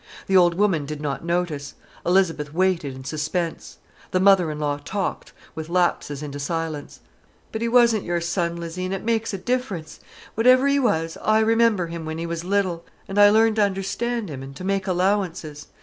The 0.25 0.35
old 0.35 0.55
woman 0.55 0.87
did 0.87 0.99
not 0.99 1.23
notice. 1.23 1.75
Elizabeth 2.07 2.51
waited 2.51 2.95
in 2.95 3.03
suspense. 3.03 3.77
The 4.09 4.19
mother 4.19 4.49
in 4.49 4.57
law 4.57 4.79
talked, 4.83 5.31
with 5.53 5.69
lapses 5.69 6.23
into 6.23 6.39
silence. 6.39 7.01
"But 7.51 7.61
he 7.61 7.67
wasn't 7.67 8.03
your 8.05 8.19
son, 8.19 8.55
Lizzie, 8.55 8.85
an' 8.85 8.93
it 8.93 9.03
makes 9.03 9.31
a 9.31 9.37
difference. 9.37 9.99
Whatever 10.33 10.67
he 10.67 10.79
was, 10.79 11.19
I 11.21 11.37
remember 11.41 11.85
him 11.85 12.03
when 12.05 12.17
he 12.17 12.25
was 12.25 12.43
little, 12.43 12.83
an' 13.07 13.19
I 13.19 13.29
learned 13.29 13.57
to 13.57 13.61
understand 13.63 14.27
him 14.27 14.41
and 14.41 14.55
to 14.55 14.63
make 14.63 14.87
allowances. 14.87 15.67